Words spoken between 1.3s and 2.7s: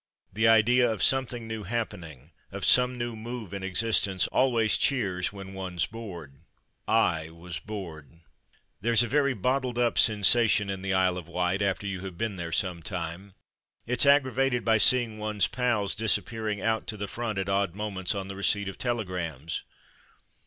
new happening, of